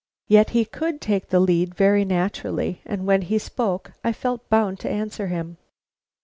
Yet 0.27 0.49
he 0.49 0.65
could 0.65 0.99
take 0.99 1.29
the 1.29 1.39
lead 1.39 1.75
very 1.75 2.05
naturally, 2.05 2.81
and 2.85 3.05
when 3.05 3.21
he 3.21 3.37
spoke, 3.37 3.91
I 4.03 4.13
felt 4.13 4.49
bound 4.49 4.79
to 4.79 4.89
answer 4.89 5.27
him. 5.27 5.57